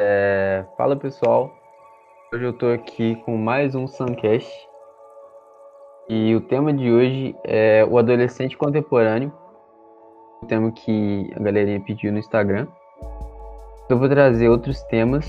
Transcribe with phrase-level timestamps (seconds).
[0.00, 1.52] É, fala pessoal,
[2.32, 4.48] hoje eu tô aqui com mais um Suncast
[6.08, 9.32] e o tema de hoje é o adolescente contemporâneo,
[10.40, 12.68] o tema que a galerinha pediu no Instagram.
[13.90, 15.28] Eu vou trazer outros temas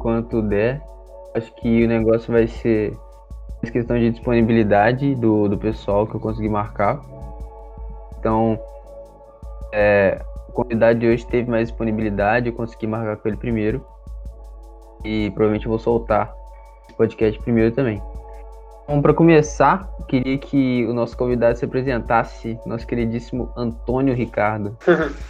[0.00, 0.82] quanto der.
[1.32, 2.98] Acho que o negócio vai ser
[3.72, 7.00] questão de disponibilidade do, do pessoal que eu consegui marcar.
[8.18, 8.58] Então,
[9.72, 10.20] é,
[10.58, 13.84] convidado de hoje teve mais disponibilidade, eu consegui marcar com ele primeiro.
[15.04, 16.34] E provavelmente eu vou soltar
[16.84, 18.02] esse podcast primeiro também.
[18.82, 24.76] Então, para começar, queria que o nosso convidado se apresentasse, nosso queridíssimo Antônio Ricardo.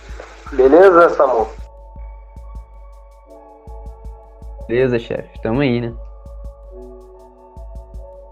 [0.52, 1.46] Beleza, Samu?
[4.66, 5.42] Beleza, chefe.
[5.42, 5.94] Tamo aí, né?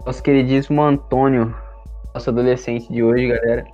[0.03, 1.55] Nosso queridíssimo Antônio,
[2.11, 3.67] nosso adolescente de hoje, galera.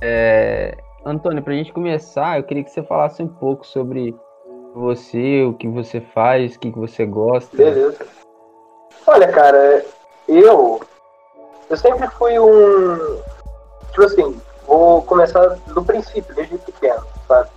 [0.00, 0.76] É...
[1.04, 4.14] Antônio, pra gente começar, eu queria que você falasse um pouco sobre
[4.74, 7.56] você, o que você faz, o que você gosta.
[7.56, 8.06] Beleza.
[9.06, 9.84] Olha, cara,
[10.28, 10.80] eu.
[11.68, 13.22] Eu sempre fui um.
[13.90, 17.48] Tipo assim, vou começar do princípio, desde pequeno, sabe?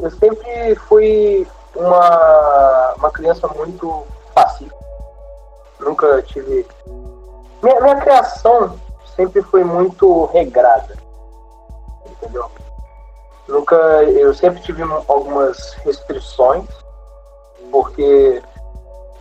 [0.00, 4.74] Eu sempre fui uma, uma criança muito pacífica.
[5.80, 6.66] Nunca tive.
[7.62, 8.78] Minha, minha criação
[9.14, 10.96] sempre foi muito regrada.
[12.14, 12.50] Entendeu?
[13.48, 13.76] Nunca.
[14.04, 16.66] Eu sempre tive algumas restrições,
[17.70, 18.42] porque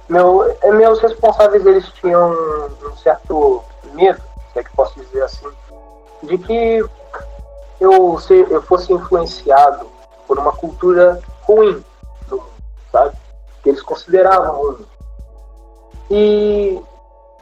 [0.09, 3.63] meu, meus responsáveis eles tinham um certo
[3.93, 5.47] medo, se é que posso dizer assim,
[6.23, 6.85] de que
[7.79, 9.87] eu, se, eu fosse influenciado
[10.27, 11.83] por uma cultura ruim
[12.93, 13.17] sabe?
[13.63, 14.85] Que eles consideravam ruim.
[16.11, 16.81] E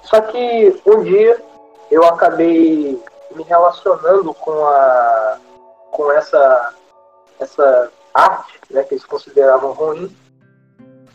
[0.03, 1.39] só que um dia
[1.91, 3.03] eu acabei
[3.35, 5.37] me relacionando com a
[5.91, 6.73] com essa
[7.39, 10.15] essa arte, né, que eles consideravam ruim.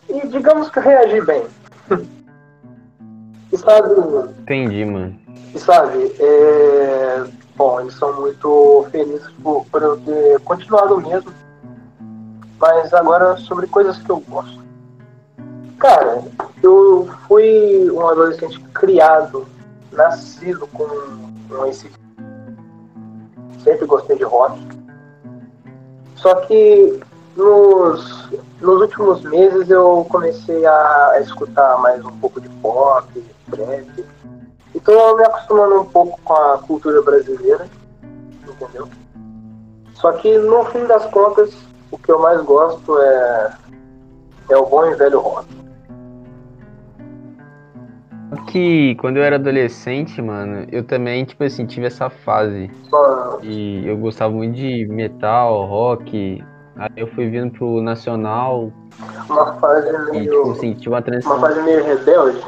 [0.09, 1.47] E digamos que eu reagi bem.
[3.53, 3.95] e sabe,
[4.41, 5.19] Entendi, mano.
[5.55, 7.25] E sabe, é...
[7.55, 11.33] bom, eles são muito felizes por, por eu ter continuado mesmo
[12.59, 14.65] mas agora sobre coisas que eu gosto.
[15.79, 16.23] Cara,
[16.63, 19.47] eu fui um adolescente criado,
[19.93, 20.87] nascido com,
[21.49, 21.91] com esse.
[23.67, 24.65] Sempre gostei de rock.
[26.15, 27.01] Só que
[27.37, 34.05] nos, nos últimos meses eu comecei a, escutar mais um pouco de pop, trap.
[34.73, 37.69] Então me acostumando um pouco com a cultura brasileira,
[38.49, 38.89] entendeu?
[39.95, 41.53] Só que no fim das contas
[41.91, 43.53] o que eu mais gosto é,
[44.51, 45.49] é o bom e velho rock.
[48.47, 52.71] Que quando eu era adolescente, mano, eu também, tipo assim, tive essa fase.
[53.43, 56.43] E eu gostava muito de metal, rock.
[56.77, 58.73] Aí eu fui vindo pro nacional.
[59.29, 60.25] Uma fase meio.
[60.25, 61.37] E, tipo assim, tive uma transição.
[61.37, 62.45] Uma fase meio rebelde.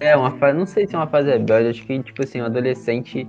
[0.00, 0.58] É, uma fase.
[0.58, 3.28] Não sei se é uma fase rebelde, acho que, tipo assim, um adolescente.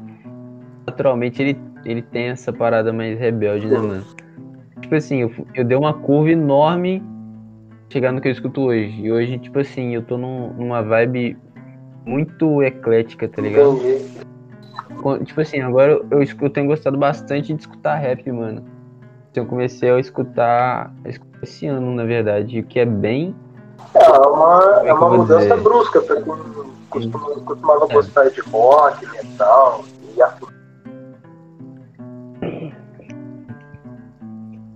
[0.88, 4.04] Naturalmente ele ele tem essa parada mais rebelde, né, mano?
[4.82, 7.02] Tipo assim, eu, eu dei uma curva enorme
[7.90, 9.02] chegar no que eu escuto hoje.
[9.02, 11.38] E hoje, tipo assim, eu tô num, numa vibe
[12.06, 13.80] muito eclética, tá ligado?
[15.24, 18.64] Tipo assim, agora eu escuto, tenho gostado bastante de escutar rap, mano.
[19.32, 23.36] Então eu comecei a escutar, a escutar esse ano, na verdade, o que é bem.
[23.94, 25.62] É, uma, é, é uma mudança dizer?
[25.62, 26.34] brusca pra quem
[26.90, 27.94] costumava, costumava é.
[27.94, 29.84] gostar de rock, metal
[30.16, 30.56] e afim.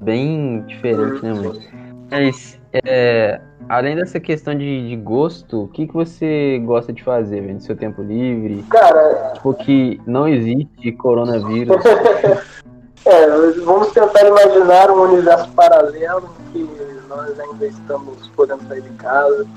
[0.09, 1.61] bem diferente, né, mano?
[2.09, 7.41] Mas, é, além dessa questão de, de, gosto, o que, que você gosta de fazer,
[7.41, 8.63] velho, no seu tempo livre?
[8.69, 9.33] Cara...
[9.33, 11.83] Tipo, que não existe coronavírus.
[13.05, 13.27] é,
[13.63, 19.47] vamos tentar imaginar um universo paralelo em que nós ainda estamos podendo sair de casa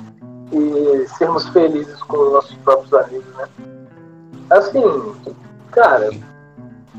[0.53, 3.49] e sermos felizes com os nossos próprios amigos, né?
[4.50, 4.83] Assim,
[5.71, 6.11] cara,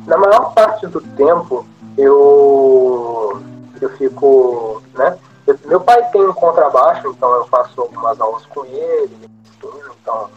[0.07, 1.65] na maior parte do tempo
[1.97, 3.41] eu,
[3.79, 5.17] eu fico, né?
[5.45, 10.29] Eu, meu pai tem um contrabaixo, então eu faço algumas aulas com ele, ele então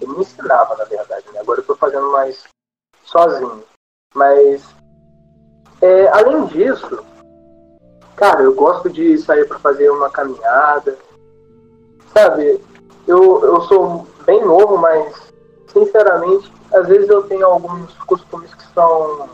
[0.00, 1.40] ele me ensinava, na verdade, né?
[1.40, 2.44] Agora eu tô fazendo mais
[3.04, 3.62] sozinho.
[4.14, 4.64] Mas,
[5.80, 7.04] é, além disso,
[8.16, 10.96] cara, eu gosto de sair para fazer uma caminhada,
[12.12, 12.60] sabe?
[13.06, 15.32] Eu, eu sou bem novo, mas,
[15.68, 19.28] sinceramente, às vezes eu tenho alguns costumes que são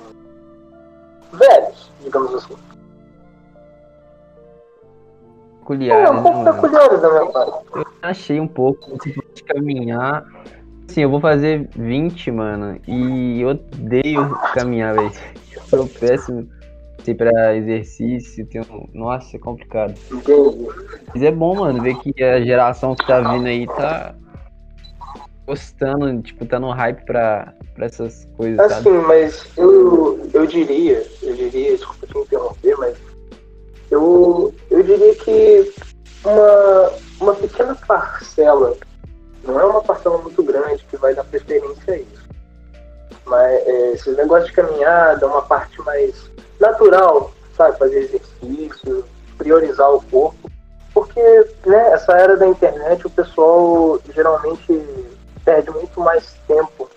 [1.33, 2.56] velhos, digamos assim.
[5.69, 7.53] Peculiar, é, um pouco peculiares da minha parte.
[7.75, 8.99] Eu achei um pouco,
[9.35, 10.25] de caminhar.
[10.88, 12.81] Sim, eu vou fazer 20, mano.
[12.88, 15.12] E eu odeio caminhar, velho.
[15.69, 16.49] Sou péssimo.
[17.05, 18.88] ser pra exercício, um...
[18.94, 19.94] Nossa, é complicado.
[20.11, 20.69] Entendi.
[21.12, 24.15] Mas é bom, mano, ver que a geração que tá vindo aí tá
[25.47, 29.06] gostando, tipo, tá no hype pra, pra essas coisas, assim, sabe?
[29.06, 32.99] mas eu, eu diria, eu diria, desculpa te interromper, mas
[33.91, 35.75] eu, eu diria que
[36.25, 38.77] uma, uma pequena parcela,
[39.43, 42.29] não é uma parcela muito grande que vai dar preferência a isso.
[43.25, 46.31] Mas é, esses negócios de caminhada, uma parte mais
[46.61, 47.77] natural, sabe?
[47.77, 49.05] Fazer exercício,
[49.37, 50.49] priorizar o corpo.
[50.95, 51.21] Porque
[51.67, 54.81] né, essa era da internet o pessoal geralmente
[55.45, 56.89] perde muito mais tempo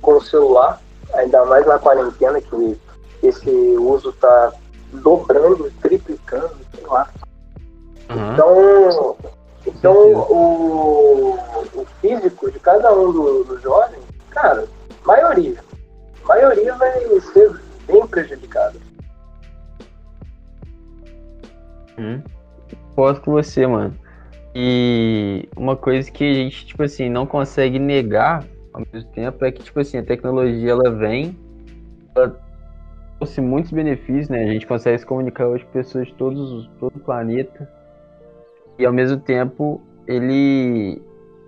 [0.00, 0.80] com o celular,
[1.14, 2.78] ainda mais na quarentena que
[3.24, 4.52] esse uso está
[4.92, 7.08] dobrando, triplicando, sei lá.
[8.10, 8.32] Uhum.
[8.32, 9.16] Então,
[9.66, 11.38] então o,
[11.74, 14.66] o físico de cada um dos do jovens, cara,
[15.04, 15.62] maioria,
[16.24, 18.76] maioria vai ser bem prejudicada.
[21.98, 22.22] Hum.
[22.94, 23.94] Posso com você, mano.
[24.54, 29.52] E uma coisa que a gente, tipo assim, não consegue negar ao mesmo tempo é
[29.52, 31.38] que, tipo assim, a tecnologia ela vem,
[32.14, 32.38] ela
[33.18, 34.44] trouxe muitos benefícios, né?
[34.44, 37.68] A gente consegue se comunicar hoje com pessoas de todos, todo o planeta.
[38.78, 41.02] E ao mesmo tempo, ele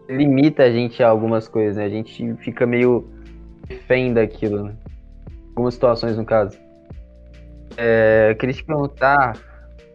[0.09, 1.85] limita a gente a algumas coisas, né?
[1.85, 3.09] A gente fica meio
[3.69, 4.75] refém daquilo, né?
[5.51, 6.59] Algumas situações, no caso.
[7.77, 9.39] É, eu queria te perguntar,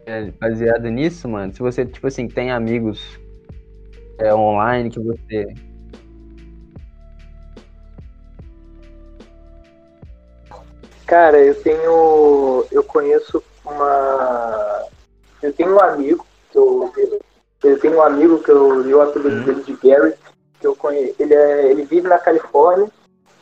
[0.06, 3.20] é, baseado nisso, mano, se você, tipo assim, tem amigos
[4.18, 5.46] é, online que você
[11.06, 12.66] Cara, eu tenho.
[12.70, 14.84] Eu conheço uma.
[15.40, 16.92] Eu tenho um amigo que eu.
[17.62, 20.14] Eu tenho um amigo que eu li o apelido dele de Gary,
[20.60, 21.14] que eu conheço.
[21.18, 22.90] Ele, é, ele vive na Califórnia,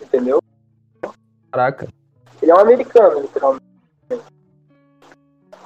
[0.01, 0.41] entendeu?
[1.51, 1.89] Caraca.
[2.41, 3.65] Ele é um americano, literalmente.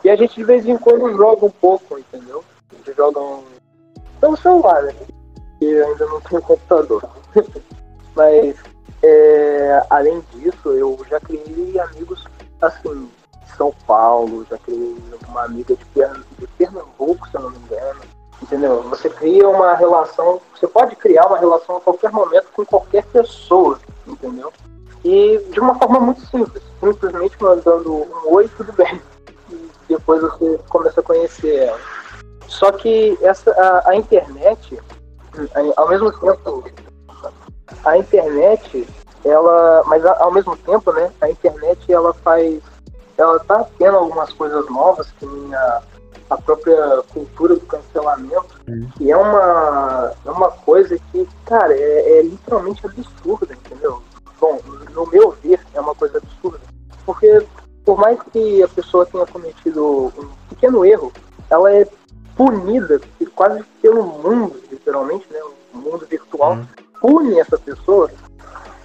[0.04, 2.44] E a gente de vez em quando joga um pouco, entendeu?
[2.70, 3.44] A gente joga um.
[4.20, 4.94] pelo celular, né?
[5.50, 7.02] Porque ainda não tem computador.
[8.14, 8.56] Mas
[9.02, 12.24] é, além disso, eu já criei amigos
[12.60, 13.08] assim,
[13.44, 14.96] de São Paulo, já criei
[15.28, 15.84] uma amiga de,
[16.38, 18.00] de Pernambuco, se eu não me engano.
[18.42, 18.82] Entendeu?
[18.84, 23.78] Você cria uma relação, você pode criar uma relação a qualquer momento com qualquer pessoa,
[24.06, 24.52] entendeu?
[25.04, 29.00] E de uma forma muito simples, simplesmente mandando um oi, tudo bem.
[29.50, 31.78] E depois você começa a conhecer ela.
[32.46, 34.80] Só que essa, a, a internet,
[35.76, 36.64] ao mesmo tempo,
[37.90, 38.86] a internet,
[39.24, 42.60] ela, mas ao mesmo tempo, né, a internet ela faz,
[43.16, 45.82] ela tá tendo algumas coisas novas que a,
[46.30, 48.86] a própria cultura do cancelamento, Hum.
[48.96, 54.02] que é uma, é uma coisa que, cara, é, é literalmente absurda, entendeu?
[54.38, 54.60] Bom,
[54.92, 56.60] no meu ver, é uma coisa absurda.
[57.06, 57.42] Porque,
[57.84, 61.12] por mais que a pessoa tenha cometido um pequeno erro,
[61.48, 61.88] ela é
[62.36, 63.00] punida
[63.34, 65.40] quase pelo mundo, literalmente, né?
[65.72, 66.66] O mundo virtual Hum.
[67.00, 68.10] Pune essa pessoa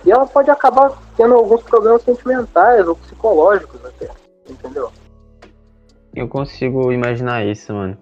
[0.05, 4.09] e ela pode acabar tendo alguns problemas sentimentais ou psicológicos até,
[4.49, 4.91] entendeu?
[6.15, 7.97] Eu consigo imaginar isso, mano.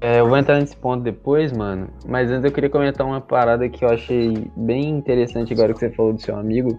[0.00, 1.88] É, eu vou entrar nesse ponto depois, mano.
[2.06, 5.90] Mas antes eu queria comentar uma parada que eu achei bem interessante agora que você
[5.90, 6.78] falou do seu amigo.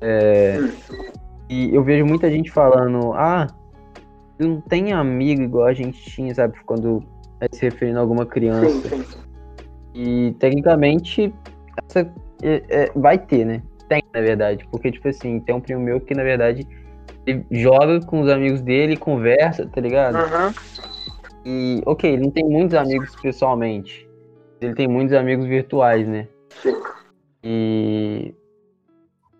[0.00, 0.58] É,
[1.48, 3.46] e eu vejo muita gente falando, ah,
[4.38, 6.54] não tem amigo igual a gente tinha, sabe?
[6.64, 7.02] Quando
[7.40, 8.88] é se referindo a alguma Sim, criança.
[8.88, 9.04] sim.
[9.94, 11.34] E tecnicamente
[11.88, 12.00] essa,
[12.42, 13.62] é- é- vai ter, né?
[13.88, 14.66] Tem, na verdade.
[14.70, 16.66] Porque, tipo assim, tem um primo meu que, na verdade,
[17.26, 20.16] ele joga com os amigos dele, conversa, tá ligado?
[20.16, 20.52] Uhum.
[21.44, 24.08] E, ok, ele não tem muitos amigos pessoalmente.
[24.60, 26.26] Ele tem muitos amigos virtuais, né?
[26.62, 26.74] Sim.
[27.44, 28.34] E.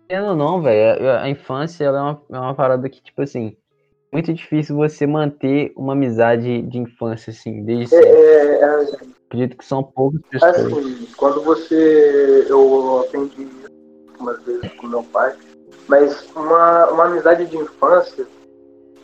[0.07, 3.21] Querendo ou não, velho, a, a infância ela é, uma, é uma parada que, tipo
[3.21, 3.57] assim,
[4.11, 8.09] muito difícil você manter uma amizade de infância, assim, desde É, sempre.
[8.09, 10.55] é, é, Acredito que são poucas pessoas.
[10.55, 12.47] assim, quando você.
[12.49, 13.67] Eu aprendi isso
[14.19, 15.35] umas vezes com meu pai,
[15.87, 18.25] mas uma, uma amizade de infância,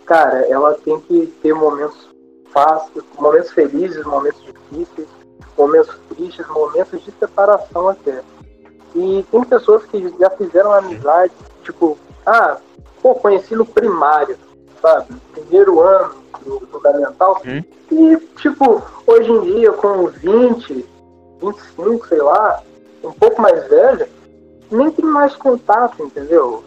[0.05, 2.09] cara, ela tem que ter momentos
[2.51, 5.07] fáceis, momentos felizes, momentos difíceis,
[5.57, 8.23] momentos tristes, momentos de separação até.
[8.95, 12.57] E tem pessoas que já fizeram amizade, tipo, ah,
[13.01, 14.37] pô, conheci no primário,
[14.83, 15.15] sabe?
[15.31, 16.13] Primeiro ano
[16.45, 17.41] do fundamental.
[17.45, 17.63] Hum.
[17.89, 20.85] E, tipo, hoje em dia, com 20,
[21.41, 22.61] 25, sei lá,
[23.03, 24.09] um pouco mais velha,
[24.69, 26.63] nem tem mais contato, entendeu?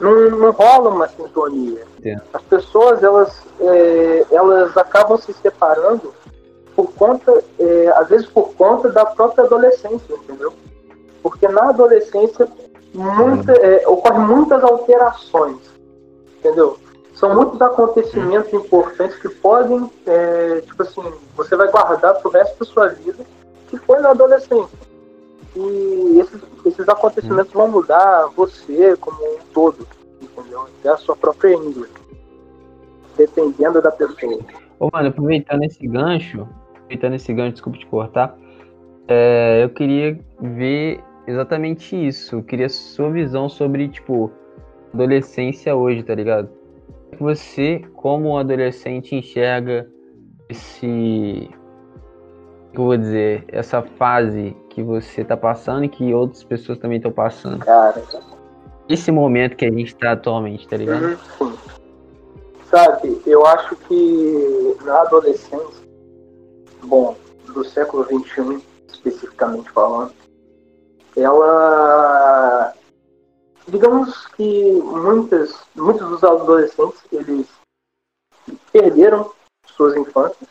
[0.00, 1.84] Não, não rola uma sintonia.
[1.98, 2.22] Entendo.
[2.32, 6.12] As pessoas, elas, é, elas acabam se separando
[6.74, 10.52] por conta, é, às vezes por conta da própria adolescência, entendeu?
[11.22, 12.48] Porque na adolescência
[12.92, 15.58] muita, é, ocorrem muitas alterações,
[16.38, 16.76] entendeu?
[17.14, 21.02] São muitos acontecimentos importantes que podem, é, tipo assim,
[21.36, 23.24] você vai guardar pro resto da sua vida,
[23.68, 24.78] que foi na adolescência.
[25.56, 29.86] E esses, esses acontecimentos vão mudar você como um todo,
[30.20, 30.62] entendeu?
[30.80, 31.88] Até a sua própria índole.
[33.16, 34.40] Dependendo da pessoa.
[34.80, 38.36] Ô, mano, aproveitando esse gancho, aproveitando esse gancho, desculpa te cortar,
[39.06, 42.36] é, eu queria ver exatamente isso.
[42.36, 44.32] Eu queria sua visão sobre, tipo,
[44.92, 46.63] adolescência hoje, tá ligado?
[47.22, 49.88] Você, como adolescente, enxerga
[50.48, 51.50] esse.
[52.72, 53.44] que eu vou dizer?
[53.48, 57.64] Essa fase que você tá passando e que outras pessoas também estão passando.
[57.64, 58.02] Cara.
[58.88, 61.04] Esse momento que a gente tá atualmente, tá ligado?
[61.04, 61.58] Uhum, sim.
[62.70, 65.86] Sabe, eu acho que na adolescência,
[66.82, 67.16] bom,
[67.46, 70.12] do século XXI, especificamente falando,
[71.16, 72.74] ela
[73.74, 77.48] digamos que muitas, muitos dos adolescentes eles
[78.70, 79.32] perderam
[79.66, 80.48] suas infâncias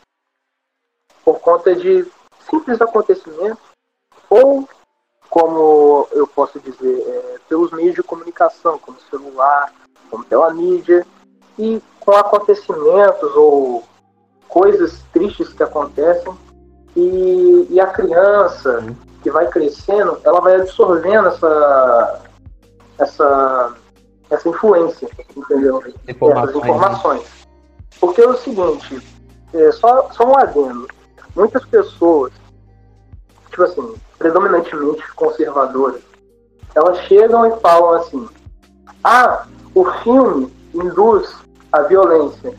[1.24, 2.06] por conta de
[2.50, 3.64] simples acontecimentos
[4.28, 4.68] ou
[5.30, 9.72] como eu posso dizer é, pelos meios de comunicação como celular
[10.10, 11.06] como pela mídia
[11.58, 13.84] e com acontecimentos ou
[14.48, 16.34] coisas tristes que acontecem
[16.94, 18.84] e, e a criança
[19.22, 22.23] que vai crescendo ela vai absorvendo essa
[22.98, 23.74] essa,
[24.30, 25.82] essa influência, entendeu?
[26.08, 26.48] Informações.
[26.48, 27.46] Essas informações.
[28.00, 29.00] Porque é o seguinte,
[29.52, 30.86] é, só, só um adendo.
[31.34, 32.32] Muitas pessoas,
[33.50, 36.00] tipo assim, predominantemente conservadoras,
[36.74, 38.28] elas chegam e falam assim:
[39.02, 41.34] ah, o filme induz
[41.72, 42.54] a violência.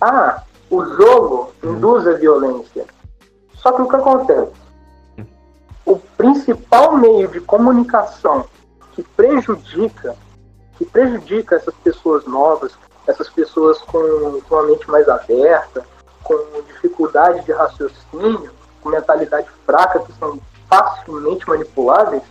[0.00, 2.86] Ah, o jogo induz a violência.
[3.54, 4.52] Só que o que acontece?
[5.84, 8.46] O principal meio de comunicação
[8.94, 10.16] que prejudica,
[10.76, 12.72] que prejudica essas pessoas novas,
[13.06, 15.84] essas pessoas com, com a mente mais aberta,
[16.22, 22.22] com dificuldade de raciocínio, com mentalidade fraca, que são facilmente manipuláveis,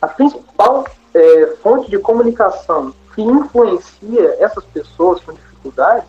[0.00, 0.84] a principal
[1.14, 6.08] é, fonte de comunicação que influencia essas pessoas com dificuldades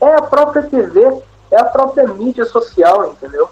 [0.00, 3.48] é a própria TV, é a própria mídia social, entendeu?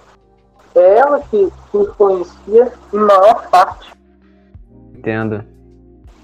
[0.74, 3.92] É ela que, que influencia em maior parte
[5.02, 5.44] Entendo.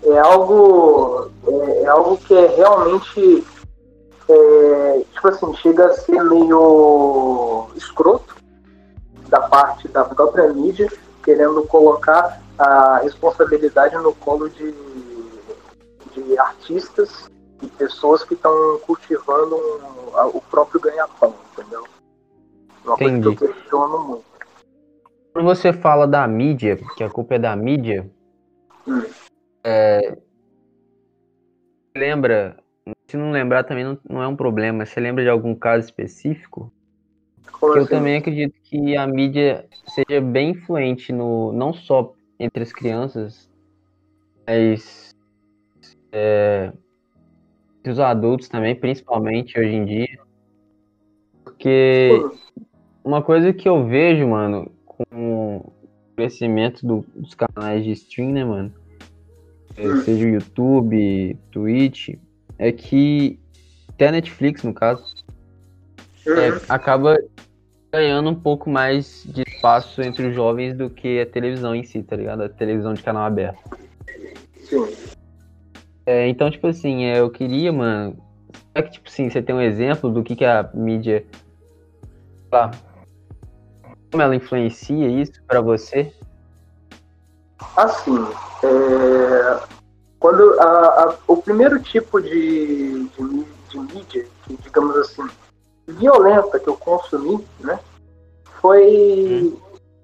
[0.05, 3.45] É algo, é, é algo que é realmente,
[4.29, 8.37] é, tipo assim, chega a ser meio escroto
[9.29, 10.89] da parte da própria mídia,
[11.25, 14.73] querendo colocar a responsabilidade no colo de,
[16.15, 17.29] de artistas
[17.61, 21.85] e pessoas que estão cultivando um, a, o próprio ganha-pão, entendeu?
[22.85, 23.23] Uma Entendi.
[23.23, 24.25] coisa que eu questiono muito.
[25.33, 28.09] Quando você fala da mídia, que a culpa é da mídia,
[29.65, 30.19] é,
[31.97, 32.57] lembra,
[33.07, 34.87] se não lembrar também não, não, é um problema.
[34.87, 36.73] Você lembra de algum caso específico?
[37.53, 37.81] Como assim?
[37.83, 43.51] eu também acredito que a mídia seja bem influente no, não só entre as crianças,
[44.47, 45.11] mas
[46.13, 46.73] é,
[47.79, 50.19] entre os adultos também, principalmente hoje em dia.
[51.45, 52.11] Porque
[53.03, 54.71] uma coisa que eu vejo, mano,
[56.19, 58.75] crescimento do, dos canais de stream, né, mano?
[59.77, 62.17] É, seja o YouTube, Twitch,
[62.59, 63.39] é que
[63.91, 65.15] até a Netflix, no caso,
[66.27, 66.59] é, Uhum.
[66.69, 67.17] acaba
[67.93, 72.03] ganhando um pouco mais de espaço entre os jovens do que a televisão em si,
[72.03, 72.43] tá ligado?
[72.43, 73.61] A televisão de canal aberto.
[76.05, 78.17] É, então, tipo assim, é, eu queria, mano.
[78.73, 81.25] Será que, tipo assim, você tem um exemplo do que, que a mídia.
[82.51, 82.73] Lá,
[84.11, 86.13] como ela influencia isso pra você?
[87.77, 88.17] Assim,
[88.63, 89.61] é,
[90.19, 90.65] quando a-
[91.05, 95.27] a- o primeiro tipo de, de, de mídia, que, digamos assim,
[95.87, 97.79] violenta que eu consumi, né,
[98.61, 99.57] foi,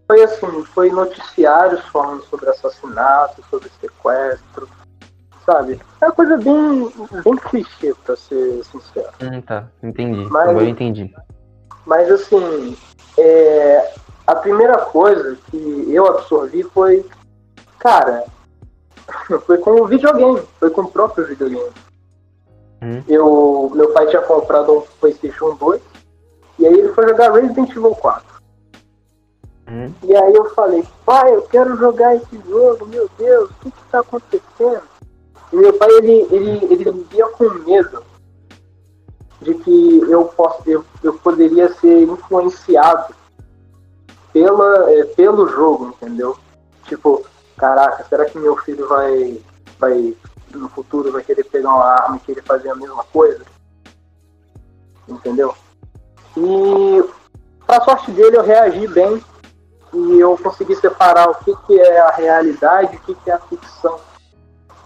[0.07, 4.69] foi assim, foi noticiários falando sobre assassinato, sobre sequestro,
[5.45, 5.81] sabe?
[6.01, 6.93] É uma coisa bem,
[7.25, 9.09] bem clichê, pra ser sincero.
[9.23, 10.29] Hum, tá, entendi.
[10.31, 11.15] Mas- Agora eu entendi.
[11.87, 12.77] Mas assim,
[13.19, 13.95] é,
[14.27, 17.05] a primeira coisa que eu absorvi foi,
[17.79, 18.25] cara,
[19.47, 21.71] foi com o videogame, foi com o próprio videogame.
[22.83, 23.03] Hum.
[23.09, 25.81] Eu, meu pai tinha comprado um PlayStation 2
[26.59, 28.35] e aí ele foi jogar Resident Evil 4.
[29.67, 33.71] Hum, E aí eu falei, pai, eu quero jogar esse jogo, meu Deus, o que
[33.71, 34.83] que tá acontecendo?
[35.53, 38.03] E meu pai, ele, ele, ele vivia com medo
[39.41, 43.15] de que eu, posso, eu, eu poderia ser influenciado
[44.33, 46.37] pela, é, pelo jogo, entendeu?
[46.85, 47.25] Tipo,
[47.57, 49.41] caraca, será que meu filho vai,
[49.79, 50.17] vai
[50.59, 53.45] no futuro vai querer pegar uma arma e querer fazer a mesma coisa.
[55.09, 55.55] Entendeu?
[56.37, 57.05] E
[57.67, 59.23] pra sorte dele eu reagi bem
[59.93, 63.35] e eu consegui separar o que, que é a realidade e o que, que é
[63.35, 64.01] a ficção.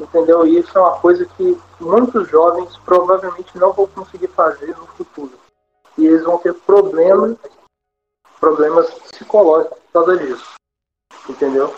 [0.01, 0.47] Entendeu?
[0.47, 5.33] E isso é uma coisa que muitos jovens provavelmente não vão conseguir fazer no futuro.
[5.97, 7.37] E eles vão ter problemas,
[8.39, 10.55] problemas psicológicos por causa disso.
[11.29, 11.75] Entendeu?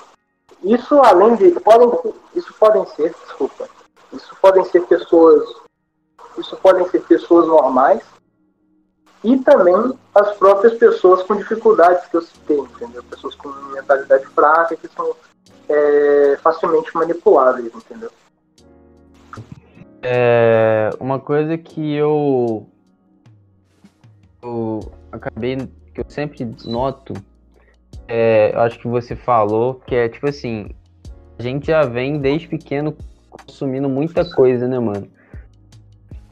[0.63, 1.59] Isso além de.
[1.61, 3.69] Podem, isso podem ser, desculpa.
[4.13, 5.49] Isso podem ser pessoas.
[6.37, 8.03] Isso podem ser pessoas normais
[9.23, 13.03] e também as próprias pessoas com dificuldades que eu citei, entendeu?
[13.05, 15.15] Pessoas com mentalidade fraca que são
[15.71, 18.11] é, facilmente manipuláveis, entendeu?
[20.03, 22.67] É, uma coisa que eu,
[24.43, 24.81] eu
[25.13, 25.57] acabei,
[25.95, 27.15] que eu sempre noto,
[28.09, 30.71] é, acho que você falou, que é tipo assim,
[31.39, 32.97] a gente já vem desde pequeno
[33.31, 35.09] consumindo muita coisa, né, mano?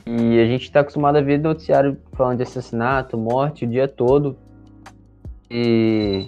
[0.04, 4.37] E a gente tá acostumado a ver noticiário falando de assassinato, morte o dia todo.
[5.50, 6.26] E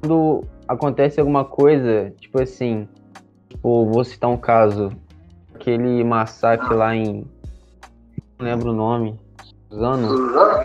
[0.00, 2.88] quando acontece alguma coisa, tipo assim,
[3.48, 4.90] tipo, vou citar um caso,
[5.54, 7.26] aquele massacre lá em.
[8.38, 9.18] Não lembro o nome.
[9.68, 10.08] Suzano?
[10.08, 10.64] Suzano?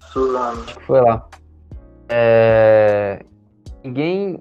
[0.00, 0.64] Suzano.
[0.86, 1.26] Foi lá.
[2.08, 3.24] É...
[3.82, 4.40] Ninguém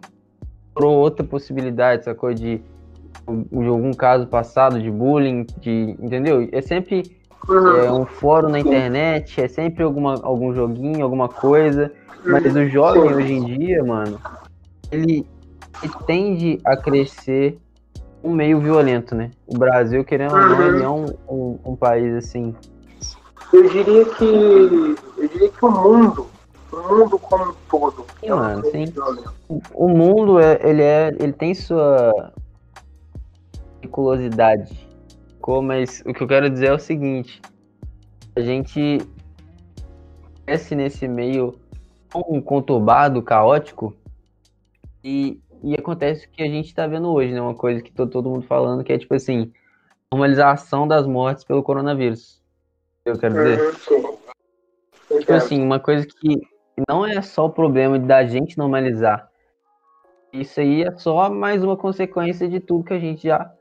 [0.73, 2.61] procurou outra possibilidade, coisa de
[3.51, 6.47] de algum caso passado de bullying, de, entendeu?
[6.51, 7.03] É sempre
[7.49, 7.77] uhum.
[7.77, 11.91] é, um fórum na internet, é sempre alguma, algum joguinho, alguma coisa.
[12.23, 14.19] Mas o jovem hoje em dia, mano,
[14.91, 15.27] ele,
[16.05, 17.59] tende a crescer
[18.23, 19.31] um meio violento, né?
[19.45, 22.55] O Brasil, querendo ou não, ele é um, um, um, país assim.
[23.53, 24.95] Eu diria que.
[25.17, 26.27] Eu diria que o mundo.
[26.71, 28.05] O mundo como um todo.
[28.19, 28.85] Sim, é mano, sim.
[29.73, 32.33] O mundo, é, ele, é, ele tem sua,
[33.85, 34.85] periculosidade.
[35.63, 37.39] Mas o que eu quero dizer é o seguinte:
[38.35, 38.99] a gente
[40.45, 41.55] cresce nesse meio
[42.09, 43.93] tão conturbado, caótico,
[45.05, 47.39] e, e acontece o que a gente está vendo hoje, né?
[47.39, 49.53] Uma coisa que tô todo mundo falando, que é tipo assim,
[50.11, 52.41] normalização das mortes pelo coronavírus.
[53.05, 53.61] Eu quero dizer.
[53.91, 56.41] Uhum, tipo assim, uma coisa que
[56.89, 59.29] não é só o problema da gente normalizar.
[60.33, 63.51] Isso aí é só mais uma consequência de tudo que a gente já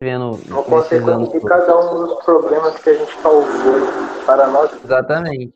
[0.00, 0.38] vendo.
[0.46, 3.44] Uma consequência de cada um dos problemas que a gente causou
[4.24, 4.84] para nós.
[4.84, 5.52] Exatamente.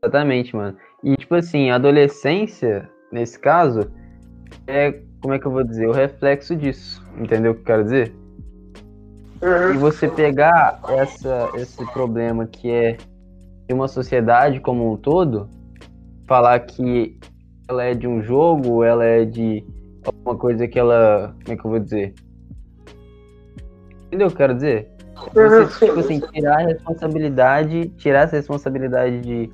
[0.00, 0.78] Exatamente, mano.
[1.02, 3.90] E, tipo assim, a adolescência, nesse caso,
[4.66, 7.04] é, como é que eu vou dizer, o reflexo disso.
[7.18, 8.14] Entendeu o que eu quero dizer?
[9.42, 9.74] Uhum.
[9.74, 12.96] E você pegar essa, esse problema que é
[13.66, 15.48] de uma sociedade como um todo,
[16.26, 17.18] falar que
[17.68, 19.64] ela é de um jogo, ela é de
[20.04, 21.34] alguma coisa que ela.
[21.44, 22.14] Como é que eu vou dizer?
[24.06, 24.90] Entendeu o que eu quero dizer?
[25.34, 29.50] Você, tipo assim, tirar a responsabilidade, tirar essa responsabilidade de.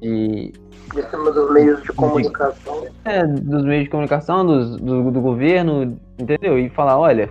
[0.00, 0.52] de
[0.94, 2.86] de cima dos meios de comunicação.
[3.04, 6.58] É, dos meios de comunicação, dos, do, do governo, entendeu?
[6.58, 7.30] E falar, olha,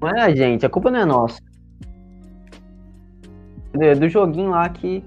[0.00, 1.40] não é a gente, a culpa não é nossa.
[3.80, 5.04] É do joguinho lá que,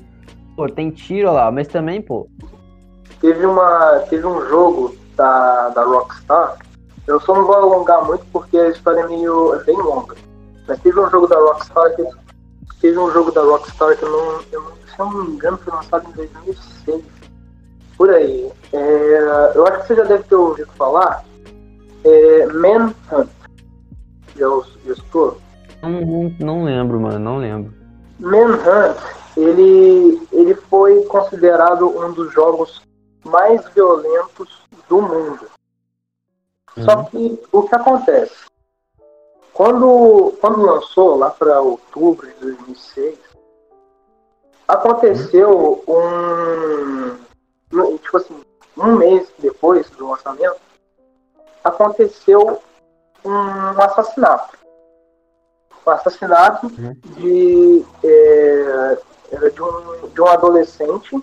[0.55, 2.27] pô, tem tiro lá, mas também, pô.
[3.19, 3.99] Teve uma.
[4.09, 6.57] Teve um jogo da, da Rockstar
[7.07, 10.15] eu só não vou alongar muito porque a história é meio é bem longa.
[10.67, 12.03] Mas teve um jogo da Rockstar que
[12.79, 15.73] teve um jogo da Rockstar que eu não, eu, se eu não me engano foi
[15.73, 17.03] lançado em 2006.
[17.97, 18.51] Por aí.
[18.71, 21.23] É, eu acho que você já deve ter ouvido falar.
[22.03, 23.29] É, Manhunt.
[24.35, 24.47] Já,
[24.85, 25.37] já escutou?
[25.81, 27.73] Não, não, não lembro, mano, não lembro.
[28.19, 28.97] Manhunt,
[29.37, 32.81] ele, ele foi considerado um dos jogos
[33.23, 35.47] mais violentos do mundo.
[36.75, 36.83] Uhum.
[36.83, 38.35] Só que o que acontece?
[39.53, 43.19] Quando, quando lançou, lá para outubro de 2006,
[44.73, 47.17] aconteceu um.
[47.97, 48.41] Tipo assim,
[48.77, 50.59] um mês depois do lançamento,
[51.63, 52.61] aconteceu
[53.25, 54.57] um assassinato.
[55.85, 56.95] Um assassinato uhum.
[57.15, 58.97] de, é,
[59.49, 61.19] de, um, de um adolescente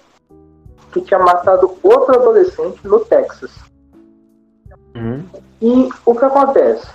[0.93, 3.53] que tinha matado outro adolescente no Texas.
[4.95, 5.25] Uhum.
[5.63, 6.87] E o que acontece?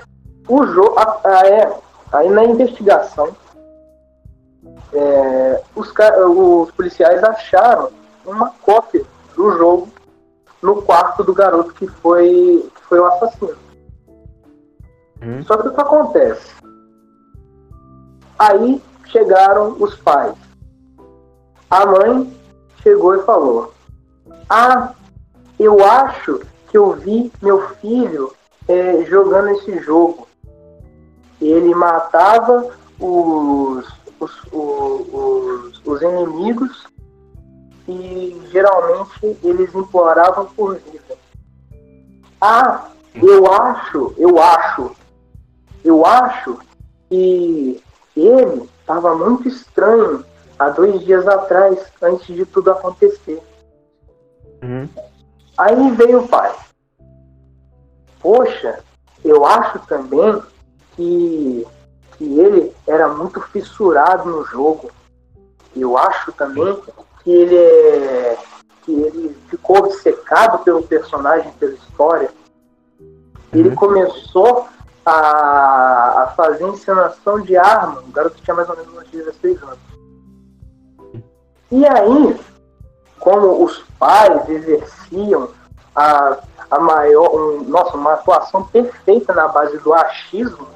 [0.47, 1.73] O jogo, é,
[2.11, 3.35] aí na investigação,
[4.95, 7.91] é, os, os policiais acharam
[8.25, 9.03] uma cópia
[9.35, 9.89] do jogo
[10.61, 13.57] no quarto do garoto que foi, que foi o assassino.
[15.21, 15.43] Uhum.
[15.43, 16.51] Só que o que acontece?
[18.39, 20.35] Aí chegaram os pais.
[21.69, 22.33] A mãe
[22.81, 23.73] chegou e falou:
[24.49, 24.93] Ah,
[25.59, 28.33] eu acho que eu vi meu filho
[28.67, 30.27] é, jogando esse jogo.
[31.41, 33.85] ele matava os,
[34.25, 36.87] os, os, os inimigos
[37.87, 41.17] e geralmente eles imploravam por vida.
[42.41, 44.95] Ah, eu acho, eu acho,
[45.83, 46.59] eu acho
[47.09, 47.81] que
[48.15, 50.25] ele estava muito estranho
[50.57, 53.41] há dois dias atrás, antes de tudo acontecer.
[54.63, 54.89] Uhum.
[55.57, 56.53] Aí veio o pai.
[58.19, 58.79] Poxa,
[59.23, 60.41] eu acho também
[60.95, 61.67] que,
[62.17, 64.91] que ele era muito fissurado no jogo.
[65.75, 66.77] Eu acho também
[67.23, 68.37] que ele é,
[68.83, 72.29] que ele ficou obcecado pelo personagem, pela história.
[73.51, 73.75] Ele uhum.
[73.75, 74.67] começou
[75.05, 78.01] a, a fazer encenação de arma.
[78.01, 79.79] O garoto tinha mais ou menos uns 16 anos.
[81.71, 82.39] E aí,
[83.19, 85.49] como os pais exerciam
[85.95, 86.37] a,
[86.69, 90.67] a maior, um, nossa, uma atuação perfeita na base do achismo,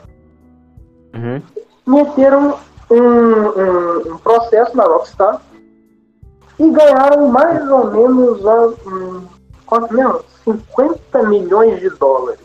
[1.13, 1.41] uhum.
[1.85, 2.57] meteram
[2.89, 5.41] um, um, um, processo na Rockstar
[6.59, 8.43] e ganharam mais ou menos
[8.85, 9.27] um,
[9.65, 10.23] quanto mesmo?
[10.43, 12.41] 50 milhões de dólares.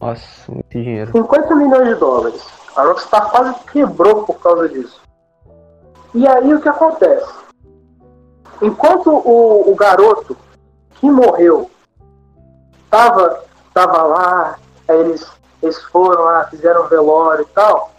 [0.00, 1.12] Nossa, muito dinheiro.
[1.12, 2.46] 50 milhões de dólares.
[2.76, 5.00] A Rockstar quase quebrou por causa disso.
[6.14, 7.32] E aí o que acontece?
[8.60, 10.36] Enquanto o, o garoto
[10.94, 11.70] que morreu
[12.88, 14.58] tava, tava lá,
[14.88, 15.26] eles,
[15.62, 17.92] eles foram lá, fizeram velório e tal,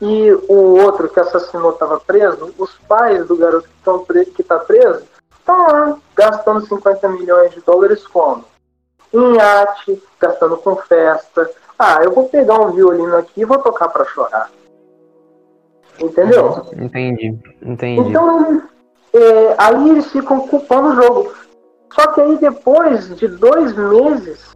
[0.00, 3.68] e o outro que assassinou estava preso, os pais do garoto
[4.34, 5.02] que está preso
[5.38, 8.44] estão lá gastando 50 milhões de dólares como?
[9.12, 11.50] Em arte, gastando com festa.
[11.78, 14.50] Ah, eu vou pegar um violino aqui e vou tocar para chorar.
[16.00, 16.66] Entendeu?
[16.76, 18.08] Entendi, entendi.
[18.08, 18.62] Então,
[19.12, 21.32] é, aí eles ficam culpando o jogo.
[21.94, 24.53] Só que aí depois de dois meses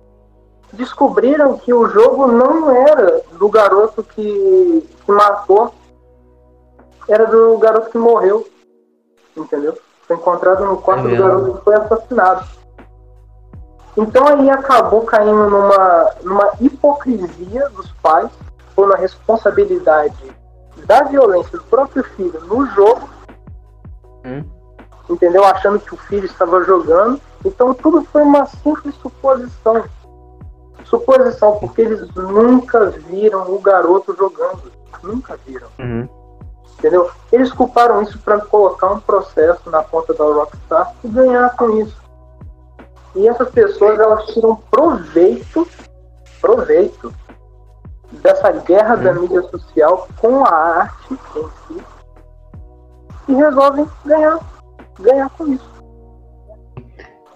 [0.72, 5.72] descobriram que o jogo não era do garoto que, que matou,
[7.09, 8.46] era do garoto que morreu.
[9.37, 9.78] Entendeu?
[10.07, 12.46] Foi encontrado no quarto é do garoto que foi assassinado.
[13.96, 18.31] Então aí acabou caindo numa, numa hipocrisia dos pais,
[18.76, 20.14] ou na responsabilidade
[20.87, 23.09] da violência do próprio filho no jogo,
[24.24, 24.44] hum.
[25.11, 25.44] entendeu?
[25.44, 27.20] Achando que o filho estava jogando.
[27.44, 29.85] Então tudo foi uma simples suposição.
[30.88, 34.72] Suposição, porque eles nunca viram o garoto jogando.
[35.03, 35.68] Nunca viram.
[35.79, 36.09] Uhum.
[36.79, 37.11] Entendeu?
[37.33, 41.96] Eles culparam isso para colocar um processo na conta da Rockstar e ganhar com isso.
[43.14, 45.66] E essas pessoas elas tiram proveito,
[46.40, 47.12] proveito
[48.12, 49.22] dessa guerra da hum.
[49.22, 51.85] mídia social com a arte em si
[53.29, 54.38] e resolvem ganhar,
[55.01, 55.77] ganhar com isso.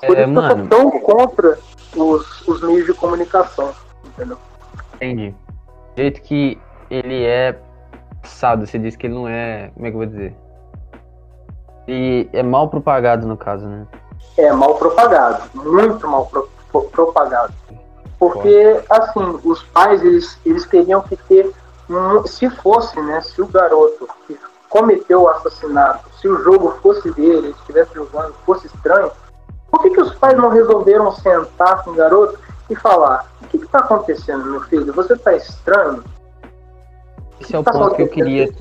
[0.07, 1.59] Por é, isso mano, eu sou tão contra
[1.97, 3.73] os, os meios de comunicação,
[4.05, 4.37] entendeu?
[4.95, 5.35] Entendi.
[5.95, 6.59] Do jeito que
[6.91, 7.59] ele é
[8.21, 9.71] passado, você disse que ele não é.
[9.75, 10.35] Como é que eu vou dizer?
[11.87, 13.87] E é mal propagado no caso, né?
[14.37, 17.53] É mal propagado, muito mal pro, pro, propagado.
[18.19, 21.53] Porque, assim, os pais, eles, eles teriam que ter,
[21.91, 24.39] um, se fosse, né, se o garoto que
[24.69, 29.11] cometeu o assassinato, se o jogo fosse dele, ele estivesse jogando, fosse estranho,
[29.73, 33.57] por que, que os pais não resolveram sentar com o garoto e falar, o que
[33.57, 34.93] está acontecendo, meu filho?
[34.93, 36.05] Você está estranho?
[37.41, 38.53] Esse é o tá ponto que eu queria...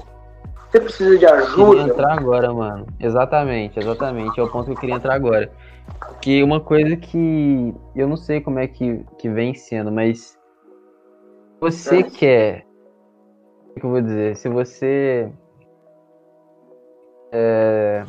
[0.70, 1.62] Você precisa de ajuda?
[1.62, 2.88] Eu queria entrar agora, mano.
[2.98, 4.40] Exatamente, exatamente.
[4.40, 5.52] É o ponto que eu queria entrar agora.
[6.22, 10.40] Que uma coisa que eu não sei como é que, que vem sendo, mas
[11.60, 12.04] você é.
[12.04, 12.66] quer.
[13.76, 14.38] O que eu vou dizer?
[14.38, 15.30] Se você.
[17.34, 18.06] É,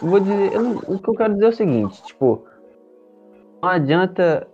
[0.00, 0.52] vou dizer.
[0.52, 2.44] Eu, o que eu quero dizer é o seguinte: tipo,
[3.62, 4.46] não adianta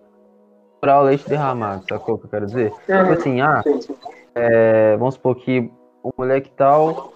[0.75, 2.71] comprar o leite derramado, sacou o que eu quero dizer?
[2.73, 3.63] Tipo assim, ah,
[4.35, 5.71] é, vamos supor que
[6.03, 7.13] o moleque tal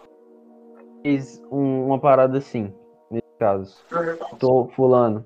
[1.03, 2.73] fez um, uma parada assim
[3.39, 3.77] caso.
[4.39, 5.25] Tô fulano.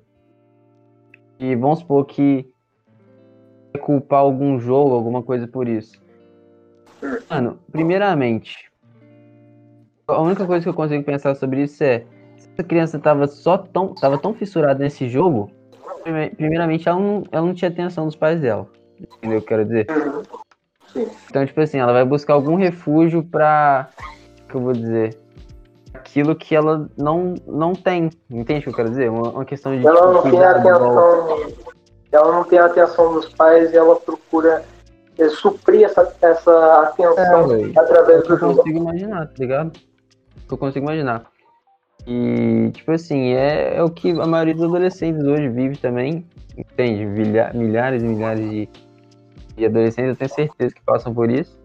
[1.39, 2.51] E vamos supor que
[3.81, 6.01] culpar algum jogo, alguma coisa por isso.
[7.29, 8.69] Mano, primeiramente,
[10.05, 12.05] a única coisa que eu consigo pensar sobre isso é
[12.63, 15.51] criança tava só tão, tava tão fissurada nesse jogo,
[16.35, 18.67] primeiramente ela não, ela não tinha atenção dos pais dela.
[18.99, 19.87] Entendeu o que eu quero dizer?
[21.29, 23.89] Então, tipo assim, ela vai buscar algum refúgio pra.
[24.47, 25.17] que eu vou dizer?
[25.93, 28.09] aquilo que ela não, não tem.
[28.29, 29.09] Entende o que eu quero dizer?
[29.09, 29.85] Uma, uma questão de.
[29.85, 31.53] Ela não tem atenção.
[32.11, 34.63] Ela não tem a atenção dos pais e ela procura
[35.17, 38.51] é, suprir essa, essa atenção é, através do jogo.
[38.53, 39.79] Eu consigo imaginar, tá ligado?
[40.49, 41.28] Eu consigo imaginar.
[42.11, 46.25] E, tipo assim, é, é o que a maioria dos adolescentes hoje vive também.
[46.57, 47.05] Entende?
[47.05, 48.69] Milhares e milhares de,
[49.55, 51.59] e adolescentes, eu tenho certeza que passam por isso.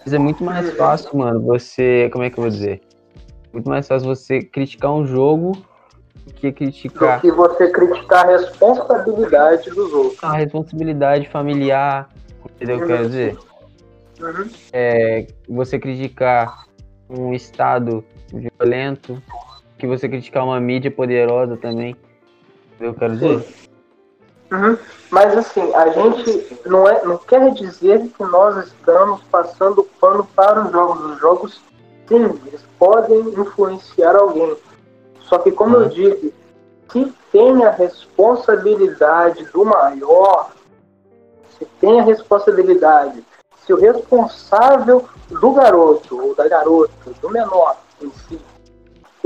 [0.00, 2.10] Mas é muito mais fácil, mano, você.
[2.12, 2.82] Como é que eu vou dizer?
[3.50, 5.52] Muito mais fácil você criticar um jogo
[6.26, 7.16] do que criticar.
[7.16, 10.22] Do que você criticar a responsabilidade dos outros.
[10.22, 12.10] A responsabilidade familiar,
[12.44, 13.38] entendeu o que eu quero dizer?
[14.20, 14.50] Uhum.
[14.70, 16.66] É, você criticar
[17.08, 19.22] um Estado violento,
[19.78, 21.96] que você criticar uma mídia poderosa também.
[22.80, 23.46] Eu quero dizer?
[24.50, 24.76] Uhum.
[25.10, 30.64] Mas assim, a gente não, é, não quer dizer que nós estamos passando pano para
[30.64, 31.04] os jogos.
[31.04, 31.60] Os jogos,
[32.08, 34.56] sim, eles podem influenciar alguém.
[35.20, 35.88] Só que, como eu Uhum.
[35.88, 36.34] disse,
[36.90, 40.50] se tem a responsabilidade do maior,
[41.58, 43.22] se tem a responsabilidade,
[43.64, 48.40] se o responsável do garoto ou da garota, do menor em si,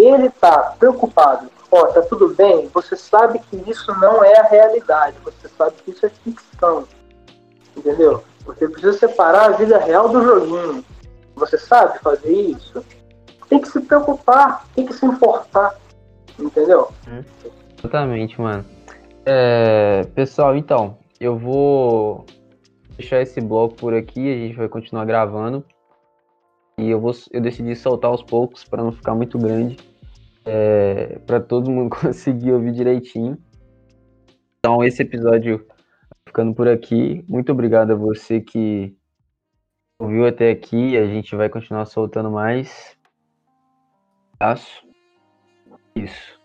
[0.05, 5.17] ele está preocupado, ó, tá tudo bem, você sabe que isso não é a realidade,
[5.25, 6.85] você sabe que isso é ficção,
[7.77, 8.23] entendeu?
[8.45, 10.85] Você precisa separar a vida real do joguinho.
[11.37, 12.85] Você sabe fazer isso?
[13.49, 15.77] Tem que se preocupar, tem que se importar,
[16.38, 16.91] entendeu?
[17.79, 18.65] Exatamente, mano.
[19.25, 22.27] É, pessoal, então, eu vou
[22.97, 25.65] deixar esse bloco por aqui, a gente vai continuar gravando.
[26.79, 29.77] E eu vou eu decidi soltar aos poucos para não ficar muito grande.
[30.45, 33.39] É, para todo mundo conseguir ouvir direitinho.
[34.59, 35.67] Então, esse episódio
[36.27, 37.25] ficando por aqui.
[37.29, 38.97] Muito obrigado a você que
[39.99, 40.97] ouviu até aqui.
[40.97, 42.97] A gente vai continuar soltando mais.
[44.39, 44.83] Abraço.
[45.95, 46.42] Isso.